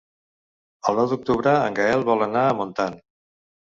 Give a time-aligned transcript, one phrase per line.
[0.91, 2.97] El nou d'octubre en Gaël vol anar a Montant.